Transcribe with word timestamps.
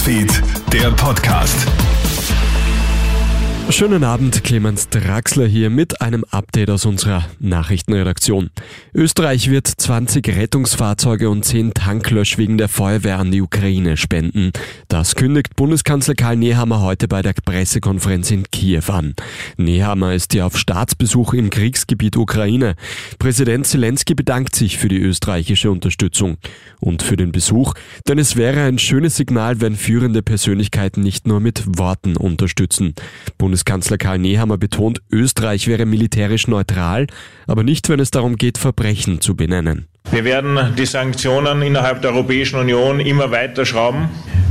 Newsfeed, 0.00 0.42
der 0.72 0.90
Podcast. 0.92 1.66
Schönen 3.68 4.02
Abend, 4.02 4.42
Clemens 4.42 4.88
Draxler 4.88 5.46
hier 5.46 5.68
mit 5.68 6.00
einem 6.00 6.24
Update 6.30 6.70
aus 6.70 6.86
unserer 6.86 7.26
Nachrichtenredaktion. 7.38 8.50
Österreich 8.94 9.50
wird 9.50 9.68
20 9.68 10.26
Rettungsfahrzeuge 10.26 11.28
und 11.28 11.44
10 11.44 11.74
Tanklöschwegen 11.74 12.56
der 12.56 12.68
Feuerwehr 12.68 13.18
an 13.18 13.30
die 13.30 13.42
Ukraine 13.42 13.98
spenden. 13.98 14.52
Das 15.00 15.14
kündigt 15.14 15.56
Bundeskanzler 15.56 16.14
Karl 16.14 16.36
Nehammer 16.36 16.82
heute 16.82 17.08
bei 17.08 17.22
der 17.22 17.32
Pressekonferenz 17.32 18.30
in 18.32 18.42
Kiew 18.50 18.82
an. 18.88 19.14
Nehammer 19.56 20.12
ist 20.12 20.34
ja 20.34 20.44
auf 20.44 20.58
Staatsbesuch 20.58 21.32
im 21.32 21.48
Kriegsgebiet 21.48 22.18
Ukraine. 22.18 22.74
Präsident 23.18 23.66
Zelensky 23.66 24.14
bedankt 24.14 24.54
sich 24.54 24.76
für 24.76 24.88
die 24.88 24.98
österreichische 24.98 25.70
Unterstützung 25.70 26.36
und 26.80 27.02
für 27.02 27.16
den 27.16 27.32
Besuch, 27.32 27.72
denn 28.08 28.18
es 28.18 28.36
wäre 28.36 28.60
ein 28.64 28.78
schönes 28.78 29.16
Signal, 29.16 29.62
wenn 29.62 29.74
führende 29.74 30.20
Persönlichkeiten 30.22 31.00
nicht 31.00 31.26
nur 31.26 31.40
mit 31.40 31.78
Worten 31.78 32.18
unterstützen. 32.18 32.92
Bundes 33.38 33.38
Bundeskanzler 33.38 33.96
Karl 33.96 34.18
Nehammer 34.18 34.58
betont, 34.58 35.00
Österreich 35.10 35.66
wäre 35.66 35.86
militärisch 35.86 36.46
neutral, 36.46 37.06
aber 37.46 37.62
nicht, 37.62 37.88
wenn 37.88 38.00
es 38.00 38.10
darum 38.10 38.36
geht, 38.36 38.58
Verbrechen 38.58 39.22
zu 39.22 39.34
benennen. 39.34 39.86
Wir 40.10 40.24
werden 40.24 40.74
die 40.76 40.86
Sanktionen 40.86 41.62
innerhalb 41.62 42.02
der 42.02 42.10
Europäischen 42.10 42.58
Union 42.58 43.00
immer 43.00 43.30
weiter 43.30 43.64
schrauben, 43.64 44.08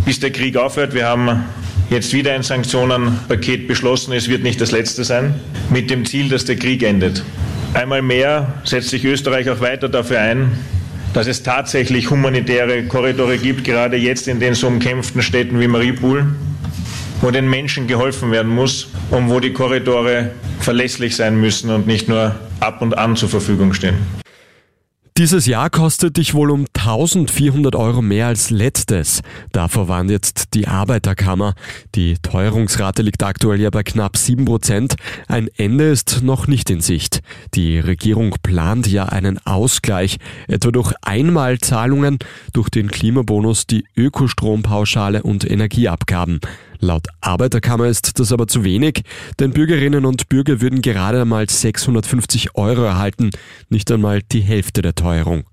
bis 0.09 0.20
der 0.20 0.31
Krieg 0.31 0.58
aufhört. 0.58 0.95
Wir 0.95 1.05
haben 1.05 1.44
jetzt 1.91 2.13
wieder 2.13 2.34
ein 2.34 2.41
Sanktionenpaket 2.41 3.67
beschlossen. 3.67 4.12
Es 4.12 4.27
wird 4.27 4.41
nicht 4.41 4.59
das 4.59 4.72
letzte 4.72 5.04
sein, 5.04 5.36
mit 5.70 5.91
dem 5.91 6.04
Ziel, 6.04 6.30
dass 6.30 6.45
der 6.45 6.55
Krieg 6.55 6.81
endet. 6.81 7.23
Einmal 7.76 8.02
mehr 8.02 8.55
setzt 8.64 8.90
sich 8.90 9.05
Österreich 9.05 9.52
auch 9.52 9.59
weiter 9.59 9.88
dafür 9.88 10.20
ein, 10.20 10.58
dass 11.14 11.27
es 11.27 11.44
tatsächlich 11.44 12.09
humanitäre 12.09 12.86
Korridore 12.86 13.38
gibt, 13.38 13.64
gerade 13.64 13.98
jetzt 13.98 14.27
in 14.27 14.40
den 14.40 14.55
so 14.55 14.66
umkämpften 14.66 15.22
Städten 15.22 15.59
wie 15.59 15.67
Mariupol 15.67 16.25
wo 17.22 17.30
den 17.31 17.47
Menschen 17.50 17.86
geholfen 17.86 18.31
werden 18.31 18.50
muss 18.50 18.88
und 19.12 19.30
wo 19.30 19.41
die 19.41 19.52
Korridore 19.52 20.31
verlässlich 20.62 21.17
sein 21.17 21.39
müssen 21.39 21.69
und 21.69 21.86
nicht 21.86 22.08
nur 22.08 22.34
ab 22.62 22.81
und 22.81 22.97
an 22.97 23.17
zur 23.17 23.28
Verfügung 23.28 23.73
stehen. 23.73 23.97
Dieses 25.20 25.48
Jahr 25.48 25.70
kostet 25.70 26.16
dich 26.16 26.34
wohl 26.34 26.50
um 26.50 26.66
1400 26.78 27.75
Euro 27.75 28.02
mehr 28.02 28.28
als 28.28 28.52
letztes. 28.52 29.22
Davor 29.52 29.89
warnt 29.89 30.09
jetzt 30.09 30.53
die 30.53 30.70
Arbeiterkammer. 30.70 31.56
Die 31.94 32.14
Teuerungsrate 32.22 33.02
liegt 33.02 33.22
aktuell 33.22 33.59
ja 33.59 33.70
bei 33.70 33.84
knapp 33.84 34.16
7 34.16 34.45
Prozent. 34.45 34.95
Ein 35.28 35.50
Ende 35.58 35.90
ist 35.90 36.22
noch 36.23 36.47
nicht 36.47 36.70
in 36.70 36.80
Sicht. 36.80 37.20
Die 37.53 37.80
Regierung 37.80 38.34
plant 38.42 38.88
ja 38.88 39.08
einen 39.08 39.45
Ausgleich, 39.45 40.20
etwa 40.47 40.72
durch 40.72 40.94
Einmalzahlungen, 41.02 42.20
durch 42.53 42.70
den 42.70 42.90
Klimabonus, 42.90 43.67
die 43.67 43.84
Ökostrompauschale 43.97 45.23
und 45.23 45.44
Energieabgaben. 45.44 46.40
Laut 46.80 47.08
Arbeiterkammer 47.19 47.88
ist 47.88 48.19
das 48.19 48.31
aber 48.31 48.47
zu 48.47 48.63
wenig, 48.63 49.03
denn 49.39 49.52
Bürgerinnen 49.52 50.05
und 50.05 50.30
Bürger 50.30 50.61
würden 50.61 50.81
gerade 50.81 51.22
einmal 51.22 51.49
650 51.49 52.55
Euro 52.55 52.83
erhalten, 52.83 53.31
nicht 53.69 53.91
einmal 53.91 54.22
die 54.22 54.41
Hälfte 54.41 54.81
der 54.81 54.95
Teuerung. 54.95 55.44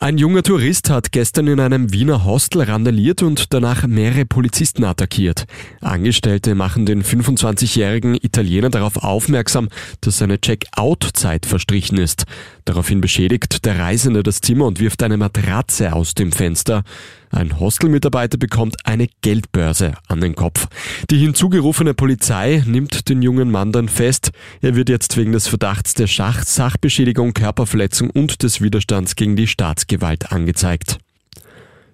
Ein 0.00 0.18
junger 0.18 0.42
Tourist 0.42 0.90
hat 0.90 1.12
gestern 1.12 1.46
in 1.46 1.60
einem 1.60 1.92
Wiener 1.92 2.24
Hostel 2.24 2.62
randaliert 2.62 3.22
und 3.22 3.54
danach 3.54 3.86
mehrere 3.86 4.26
Polizisten 4.26 4.84
attackiert. 4.84 5.46
Angestellte 5.80 6.54
machen 6.54 6.84
den 6.84 7.02
25-jährigen 7.02 8.16
Italiener 8.16 8.70
darauf 8.70 8.96
aufmerksam, 8.96 9.68
dass 10.02 10.18
seine 10.18 10.40
Check-out-Zeit 10.40 11.46
verstrichen 11.46 11.96
ist. 11.96 12.24
Daraufhin 12.64 13.00
beschädigt 13.00 13.64
der 13.64 13.78
Reisende 13.78 14.22
das 14.22 14.40
Zimmer 14.40 14.66
und 14.66 14.80
wirft 14.80 15.02
eine 15.02 15.16
Matratze 15.16 15.92
aus 15.94 16.14
dem 16.14 16.32
Fenster. 16.32 16.82
Ein 17.34 17.58
Hostelmitarbeiter 17.58 18.38
bekommt 18.38 18.76
eine 18.84 19.08
Geldbörse 19.20 19.94
an 20.06 20.20
den 20.20 20.36
Kopf. 20.36 20.68
Die 21.10 21.18
hinzugerufene 21.18 21.92
Polizei 21.92 22.62
nimmt 22.64 23.08
den 23.08 23.22
jungen 23.22 23.50
Mann 23.50 23.72
dann 23.72 23.88
fest. 23.88 24.30
Er 24.60 24.76
wird 24.76 24.88
jetzt 24.88 25.16
wegen 25.16 25.32
des 25.32 25.48
Verdachts 25.48 25.94
der 25.94 26.06
Schach 26.06 26.44
Sachbeschädigung, 26.44 27.34
Körperverletzung 27.34 28.10
und 28.10 28.44
des 28.44 28.60
Widerstands 28.60 29.16
gegen 29.16 29.34
die 29.34 29.48
Staatsgewalt 29.48 30.30
angezeigt. 30.30 30.98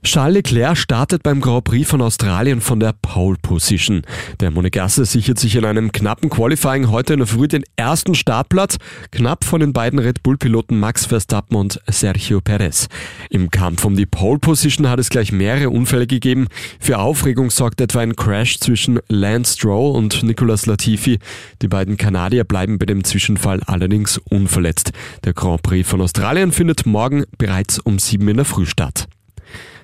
Charles 0.02 0.36
Leclerc 0.36 0.78
startet 0.78 1.22
beim 1.22 1.42
Grand 1.42 1.64
Prix 1.64 1.88
von 1.88 2.00
Australien 2.00 2.62
von 2.62 2.80
der 2.80 2.94
Pole 3.02 3.36
Position. 3.40 4.02
Der 4.40 4.50
Monegasse 4.50 5.04
sichert 5.04 5.38
sich 5.38 5.56
in 5.56 5.66
einem 5.66 5.92
knappen 5.92 6.30
Qualifying 6.30 6.90
heute 6.90 7.12
in 7.12 7.18
der 7.18 7.26
Früh 7.26 7.48
den 7.48 7.64
ersten 7.76 8.14
Startplatz, 8.14 8.78
knapp 9.10 9.44
von 9.44 9.60
den 9.60 9.74
beiden 9.74 9.98
Red 9.98 10.22
Bull-Piloten 10.22 10.80
Max 10.80 11.04
Verstappen 11.04 11.54
und 11.54 11.80
Sergio 11.86 12.40
Perez. 12.40 12.88
Im 13.28 13.50
Kampf 13.50 13.84
um 13.84 13.94
die 13.94 14.06
Pole 14.06 14.38
Position 14.38 14.88
hat 14.88 14.98
es 14.98 15.10
gleich 15.10 15.32
mehrere 15.32 15.68
Unfälle 15.68 16.06
gegeben. 16.06 16.48
Für 16.80 16.98
Aufregung 16.98 17.50
sorgt 17.50 17.82
etwa 17.82 18.00
ein 18.00 18.16
Crash 18.16 18.58
zwischen 18.58 19.00
Lance 19.08 19.58
Stroll 19.58 19.94
und 19.94 20.22
Nicolas 20.22 20.64
Latifi. 20.64 21.18
Die 21.60 21.68
beiden 21.68 21.98
Kanadier 21.98 22.44
bleiben 22.44 22.78
bei 22.78 22.86
dem 22.86 23.04
Zwischenfall 23.04 23.60
allerdings 23.66 24.16
unverletzt. 24.16 24.92
Der 25.24 25.34
Grand 25.34 25.62
Prix 25.62 25.86
von 25.86 26.00
Australien 26.00 26.52
findet 26.52 26.86
morgen 26.86 27.24
bereits 27.36 27.78
um 27.78 27.98
sieben 27.98 28.28
in 28.28 28.38
der 28.38 28.46
Früh 28.46 28.64
statt. 28.64 29.06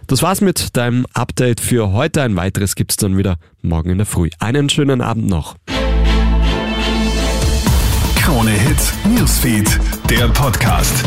Das 0.08 0.22
war's 0.22 0.40
mit 0.40 0.76
deinem 0.76 1.04
Update 1.14 1.60
für 1.60 1.92
heute. 1.92 2.22
Ein 2.22 2.36
weiteres 2.36 2.76
gibt's 2.76 2.96
dann 2.96 3.16
wieder 3.16 3.38
morgen 3.62 3.90
in 3.90 3.98
der 3.98 4.06
Früh. 4.06 4.30
Einen 4.38 4.68
schönen 4.68 5.00
Abend 5.00 5.26
noch. 5.26 5.56
Krone 8.16 8.52
Hits, 8.52 8.92
Newsfeed, 9.04 9.80
der 10.08 10.28
Podcast. 10.28 11.04